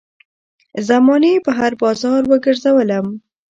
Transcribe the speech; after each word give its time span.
زمانې 0.87 1.33
په 1.45 1.51
هـــــر 1.57 1.73
بازار 1.81 2.21
وګرځــــــــــولم 2.27 3.07